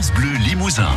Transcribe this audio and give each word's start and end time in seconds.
France 0.00 0.12
Bleu 0.14 0.30
Limousin. 0.46 0.88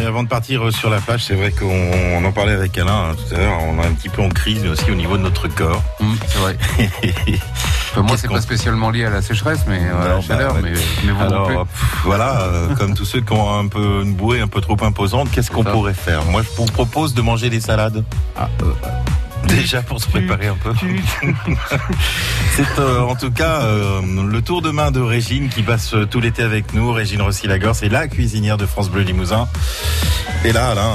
Et 0.00 0.06
avant 0.06 0.22
de 0.22 0.28
partir 0.28 0.72
sur 0.72 0.88
la 0.88 1.02
plage, 1.02 1.22
c'est 1.24 1.34
vrai 1.34 1.52
qu'on 1.52 2.24
en 2.24 2.32
parlait 2.32 2.54
avec 2.54 2.78
Alain 2.78 3.10
hein, 3.10 3.14
tout 3.14 3.34
à 3.34 3.38
l'heure, 3.38 3.58
on 3.62 3.82
est 3.82 3.86
un 3.86 3.92
petit 3.92 4.08
peu 4.08 4.22
en 4.22 4.30
crise 4.30 4.62
mais 4.62 4.70
aussi 4.70 4.90
au 4.90 4.94
niveau 4.94 5.18
de 5.18 5.22
notre 5.22 5.46
corps. 5.48 5.82
Mmh, 6.00 6.14
c'est 6.28 6.38
vrai. 6.38 6.56
Enfin, 7.92 8.02
moi, 8.08 8.18
c'est 8.18 8.28
pas 8.28 8.42
spécialement 8.42 8.90
lié 8.90 9.06
à 9.06 9.10
la 9.10 9.22
sécheresse, 9.22 9.60
mais 9.66 9.80
euh, 9.80 10.02
à 10.04 10.08
la 10.08 10.14
Non, 10.16 10.20
chaleur. 10.20 10.52
bah, 10.52 10.60
mais, 10.62 10.72
mais 11.06 11.12
vous 11.12 11.18
non 11.18 11.26
Alors 11.28 11.46
plus. 11.46 11.56
pff, 11.56 11.96
voilà, 12.04 12.42
euh, 12.42 12.74
comme 12.74 12.92
tous 12.94 13.06
ceux 13.06 13.22
qui 13.22 13.32
ont 13.32 13.58
un 13.58 13.68
peu 13.68 14.02
une 14.02 14.12
bouée 14.14 14.40
un 14.42 14.48
peu 14.48 14.60
trop 14.60 14.76
imposante, 14.82 15.30
qu'est-ce 15.30 15.50
qu'on 15.50 15.64
pourrait 15.64 15.94
faire? 15.94 16.22
Moi, 16.26 16.42
je 16.42 16.48
vous 16.58 16.66
propose 16.66 17.14
de 17.14 17.22
manger 17.22 17.48
des 17.48 17.60
salades. 17.60 18.04
Ah, 18.36 18.50
euh, 18.62 18.66
Déjà 19.48 19.82
pour 19.82 20.00
se 20.00 20.08
préparer 20.08 20.48
un 20.48 20.56
peu. 20.56 20.72
C'est 22.56 22.78
euh, 22.78 23.00
en 23.00 23.14
tout 23.14 23.30
cas 23.30 23.62
euh, 23.62 24.00
le 24.30 24.42
tour 24.42 24.62
de 24.62 24.70
main 24.70 24.90
de 24.90 25.00
Régine 25.00 25.48
qui 25.48 25.62
passe 25.62 25.94
euh, 25.94 26.04
tout 26.06 26.20
l'été 26.20 26.42
avec 26.42 26.74
nous. 26.74 26.92
Régine 26.92 27.22
Rossi-Lagor, 27.22 27.74
c'est 27.74 27.88
la 27.88 28.08
cuisinière 28.08 28.56
de 28.56 28.66
France 28.66 28.90
Bleu 28.90 29.02
Limousin. 29.02 29.48
Et 30.44 30.52
là, 30.52 30.70
Alain, 30.70 30.90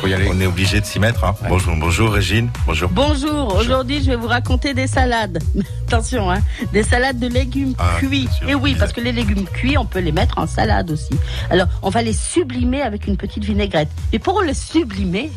faut 0.00 0.06
y 0.06 0.14
aller. 0.14 0.28
on 0.32 0.40
est 0.40 0.46
obligé 0.46 0.80
de 0.80 0.86
s'y 0.86 0.98
mettre. 0.98 1.24
hein. 1.24 1.34
Bonjour, 1.48 1.74
bonjour 1.76 2.12
Régine. 2.12 2.50
Bonjour. 2.66 2.88
Bonjour, 2.90 3.54
aujourd'hui 3.56 4.00
je 4.02 4.10
vais 4.10 4.16
vous 4.16 4.28
raconter 4.28 4.74
des 4.74 4.86
salades. 4.86 5.38
Attention, 5.86 6.30
hein, 6.30 6.40
des 6.72 6.82
salades 6.82 7.18
de 7.18 7.28
légumes 7.28 7.74
Ah, 7.78 7.96
cuits. 7.98 8.28
Et 8.48 8.54
oui, 8.54 8.72
je 8.74 8.78
parce 8.78 8.92
que 8.92 9.00
les 9.00 9.12
légumes 9.12 9.44
cuits, 9.46 9.76
on 9.78 9.84
peut 9.84 9.98
les 10.00 10.12
mettre 10.12 10.38
en 10.38 10.46
salade 10.46 10.90
aussi. 10.90 11.10
Alors, 11.50 11.66
on 11.82 11.90
va 11.90 12.02
les 12.02 12.12
sublimer 12.14 12.82
avec 12.82 13.06
une 13.06 13.16
petite 13.16 13.44
vinaigrette. 13.44 13.88
Et 14.12 14.18
pour 14.18 14.40
les 14.42 14.54
sublimer, 14.54 15.30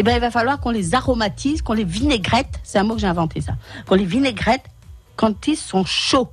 eh 0.00 0.02
ben, 0.04 0.14
il 0.14 0.20
va 0.20 0.30
falloir 0.30 0.60
qu'on 0.60 0.70
les 0.70 0.94
aromatise, 0.94 1.60
qu'on 1.60 1.72
les 1.72 1.82
vinaigrette. 1.82 2.60
C'est 2.62 2.78
un 2.78 2.84
mot 2.84 2.94
que 2.94 3.00
j'ai 3.00 3.08
inventé 3.08 3.40
ça. 3.40 3.54
Qu'on 3.86 3.96
les 3.96 4.04
vinaigrette 4.04 4.62
quand 5.16 5.48
ils 5.48 5.56
sont 5.56 5.84
chauds. 5.84 6.30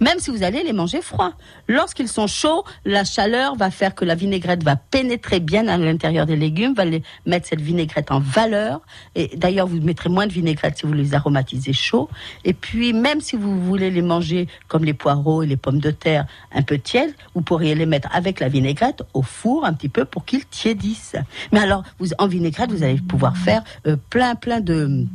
Même 0.00 0.18
si 0.18 0.30
vous 0.30 0.42
allez 0.42 0.62
les 0.62 0.72
manger 0.72 1.02
froids. 1.02 1.32
Lorsqu'ils 1.68 2.08
sont 2.08 2.26
chauds, 2.26 2.64
la 2.84 3.04
chaleur 3.04 3.56
va 3.56 3.70
faire 3.70 3.94
que 3.94 4.04
la 4.04 4.14
vinaigrette 4.14 4.62
va 4.62 4.76
pénétrer 4.76 5.40
bien 5.40 5.68
à 5.68 5.76
l'intérieur 5.76 6.26
des 6.26 6.36
légumes, 6.36 6.74
va 6.74 6.84
les 6.84 7.02
mettre 7.26 7.48
cette 7.48 7.60
vinaigrette 7.60 8.10
en 8.10 8.20
valeur. 8.20 8.80
Et 9.14 9.36
d'ailleurs, 9.36 9.66
vous 9.66 9.80
mettrez 9.80 10.08
moins 10.08 10.26
de 10.26 10.32
vinaigrette 10.32 10.78
si 10.78 10.86
vous 10.86 10.92
les 10.92 11.14
aromatisez 11.14 11.72
chauds. 11.72 12.08
Et 12.44 12.52
puis, 12.52 12.92
même 12.92 13.20
si 13.20 13.36
vous 13.36 13.60
voulez 13.60 13.90
les 13.90 14.02
manger 14.02 14.48
comme 14.68 14.84
les 14.84 14.94
poireaux 14.94 15.42
et 15.42 15.46
les 15.46 15.56
pommes 15.56 15.80
de 15.80 15.90
terre 15.90 16.26
un 16.52 16.62
peu 16.62 16.78
tièdes, 16.78 17.14
vous 17.34 17.42
pourriez 17.42 17.74
les 17.74 17.86
mettre 17.86 18.08
avec 18.12 18.40
la 18.40 18.48
vinaigrette 18.48 19.02
au 19.14 19.22
four 19.22 19.64
un 19.64 19.72
petit 19.72 19.88
peu 19.88 20.04
pour 20.04 20.24
qu'ils 20.24 20.46
tiédissent. 20.46 21.16
Mais 21.52 21.60
alors, 21.60 21.84
vous, 21.98 22.08
en 22.18 22.26
vinaigrette, 22.26 22.70
vous 22.70 22.82
allez 22.82 23.00
pouvoir 23.00 23.36
faire 23.36 23.62
euh, 23.86 23.96
plein, 24.10 24.34
plein 24.34 24.60
de 24.60 25.06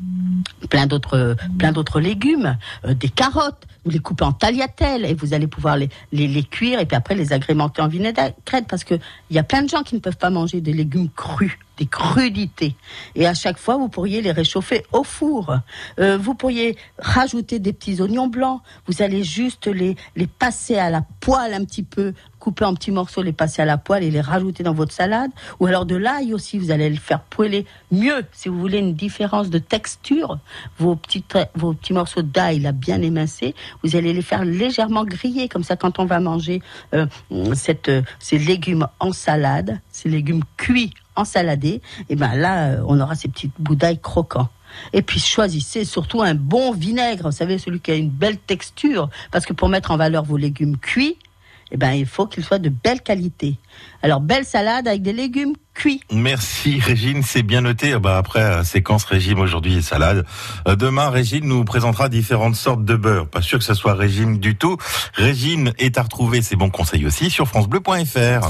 plein 0.67 0.87
d'autres 0.87 1.99
légumes, 1.99 2.57
euh, 2.85 2.93
des 2.93 3.09
carottes, 3.09 3.65
vous 3.85 3.91
les 3.91 3.99
coupez 3.99 4.23
en 4.23 4.33
tagliatelles 4.33 5.05
et 5.05 5.13
vous 5.13 5.33
allez 5.33 5.47
pouvoir 5.47 5.77
les, 5.77 5.89
les, 6.11 6.27
les 6.27 6.43
cuire 6.43 6.79
et 6.79 6.85
puis 6.85 6.95
après 6.95 7.15
les 7.15 7.33
agrémenter 7.33 7.81
en 7.81 7.87
vinaigrette 7.87 8.35
parce 8.67 8.83
que 8.83 8.95
il 9.29 9.35
y 9.35 9.39
a 9.39 9.43
plein 9.43 9.61
de 9.61 9.69
gens 9.69 9.83
qui 9.83 9.95
ne 9.95 9.99
peuvent 9.99 10.17
pas 10.17 10.29
manger 10.29 10.61
des 10.61 10.73
légumes 10.73 11.09
crus, 11.15 11.57
des 11.77 11.85
crudités. 11.85 12.75
Et 13.15 13.27
à 13.27 13.33
chaque 13.33 13.57
fois, 13.57 13.77
vous 13.77 13.89
pourriez 13.89 14.21
les 14.21 14.31
réchauffer 14.31 14.83
au 14.91 15.03
four. 15.03 15.57
Euh, 15.99 16.17
vous 16.17 16.35
pourriez 16.35 16.77
rajouter 16.99 17.59
des 17.59 17.73
petits 17.73 18.01
oignons 18.01 18.27
blancs. 18.27 18.61
Vous 18.87 19.01
allez 19.01 19.23
juste 19.23 19.67
les, 19.67 19.95
les 20.15 20.27
passer 20.27 20.77
à 20.77 20.89
la 20.89 21.03
poêle 21.19 21.53
un 21.53 21.65
petit 21.65 21.83
peu, 21.83 22.13
couper 22.39 22.65
en 22.65 22.75
petits 22.75 22.91
morceaux, 22.91 23.23
les 23.23 23.33
passer 23.33 23.61
à 23.61 23.65
la 23.65 23.77
poêle 23.77 24.03
et 24.03 24.11
les 24.11 24.21
rajouter 24.21 24.63
dans 24.63 24.73
votre 24.73 24.93
salade. 24.93 25.31
Ou 25.59 25.65
alors 25.65 25.85
de 25.85 25.95
l'ail 25.95 26.33
aussi, 26.33 26.57
vous 26.57 26.71
allez 26.71 26.89
le 26.89 26.97
faire 26.97 27.21
poêler 27.21 27.65
mieux. 27.91 28.25
Si 28.31 28.49
vous 28.49 28.59
voulez 28.59 28.79
une 28.79 28.93
différence 28.93 29.49
de 29.49 29.57
texture, 29.57 30.39
vos 30.77 30.95
petits, 30.95 31.23
vos 31.55 31.73
petits 31.73 31.93
morceaux 31.93 32.21
d'ail 32.21 32.59
là 32.59 32.71
bien 32.71 33.01
émincés, 33.01 33.55
vous 33.83 33.95
allez 33.95 34.13
les 34.13 34.21
faire 34.21 34.45
légèrement 34.45 35.03
griller. 35.03 35.49
Comme 35.49 35.63
ça, 35.63 35.75
quand 35.75 35.99
on 35.99 36.05
va 36.05 36.19
manger 36.19 36.61
euh, 36.93 37.07
cette, 37.53 37.89
euh, 37.89 38.01
ces 38.19 38.37
légumes 38.37 38.87
en 38.99 39.11
salade, 39.11 39.79
ces 39.91 40.09
légumes 40.09 40.43
cuits 40.57 40.93
ensaladés, 41.15 41.81
et 42.09 42.15
ben 42.15 42.35
là, 42.35 42.67
euh, 42.67 42.83
on 42.87 42.99
aura 42.99 43.15
ces 43.15 43.27
petits 43.27 43.51
bouts 43.59 43.75
d'ail 43.75 43.99
croquants. 43.99 44.49
Et 44.93 45.01
puis 45.01 45.19
choisissez 45.19 45.85
surtout 45.85 46.21
un 46.21 46.35
bon 46.35 46.73
vinaigre, 46.73 47.29
vous 47.29 47.35
savez, 47.35 47.57
celui 47.57 47.79
qui 47.79 47.91
a 47.91 47.95
une 47.95 48.09
belle 48.09 48.37
texture, 48.37 49.09
parce 49.31 49.45
que 49.45 49.53
pour 49.53 49.69
mettre 49.69 49.91
en 49.91 49.97
valeur 49.97 50.23
vos 50.23 50.37
légumes 50.37 50.77
cuits, 50.77 51.17
eh 51.71 51.77
ben, 51.77 51.93
il 51.93 52.05
faut 52.05 52.27
qu'ils 52.27 52.43
soient 52.43 52.59
de 52.59 52.69
belle 52.69 53.01
qualité. 53.01 53.57
Alors, 54.03 54.21
belle 54.21 54.45
salade 54.45 54.87
avec 54.87 55.01
des 55.01 55.13
légumes 55.13 55.55
cuits. 55.73 56.01
Merci 56.11 56.79
Régine, 56.79 57.23
c'est 57.23 57.41
bien 57.43 57.61
noté. 57.61 57.93
Ah 57.93 57.99
Bah 57.99 58.17
après 58.17 58.41
euh, 58.41 58.63
séquence 58.63 59.03
régime 59.03 59.39
aujourd'hui 59.39 59.77
et 59.77 59.81
salade. 59.81 60.25
Euh, 60.67 60.75
Demain 60.75 61.09
Régine 61.09 61.45
nous 61.45 61.65
présentera 61.65 62.07
différentes 62.07 62.55
sortes 62.55 62.85
de 62.85 62.95
beurre. 62.95 63.27
Pas 63.27 63.41
sûr 63.41 63.57
que 63.57 63.65
ce 63.65 63.73
soit 63.73 63.95
régime 63.95 64.37
du 64.37 64.55
tout. 64.55 64.77
Régine 65.15 65.73
est 65.79 65.97
à 65.97 66.03
retrouver 66.03 66.41
ses 66.41 66.55
bons 66.55 66.69
conseils 66.69 67.05
aussi 67.05 67.29
sur 67.29 67.47
francebleu.fr. 67.47 68.49